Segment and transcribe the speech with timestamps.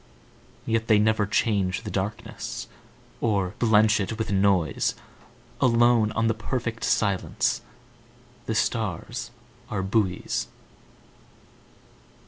[0.65, 4.95] Yet they never change the darknessOr blench it with noise;
[5.61, 7.61] Alone on the perfect silenceThe
[8.55, 9.29] stars
[9.69, 10.47] are buoys.